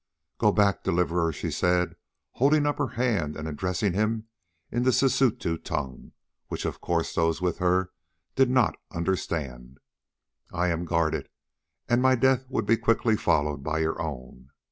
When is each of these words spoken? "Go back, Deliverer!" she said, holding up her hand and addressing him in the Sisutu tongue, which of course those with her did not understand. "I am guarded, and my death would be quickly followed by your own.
"Go 0.39 0.51
back, 0.51 0.83
Deliverer!" 0.83 1.31
she 1.31 1.51
said, 1.51 1.95
holding 2.31 2.65
up 2.65 2.79
her 2.79 2.87
hand 2.97 3.35
and 3.37 3.47
addressing 3.47 3.93
him 3.93 4.29
in 4.71 4.81
the 4.81 4.89
Sisutu 4.89 5.63
tongue, 5.63 6.13
which 6.47 6.65
of 6.65 6.81
course 6.81 7.13
those 7.13 7.39
with 7.39 7.59
her 7.59 7.91
did 8.35 8.49
not 8.49 8.77
understand. 8.89 9.77
"I 10.51 10.69
am 10.69 10.85
guarded, 10.85 11.29
and 11.87 12.01
my 12.01 12.15
death 12.15 12.47
would 12.49 12.65
be 12.65 12.77
quickly 12.77 13.15
followed 13.15 13.61
by 13.63 13.77
your 13.77 14.01
own. 14.01 14.49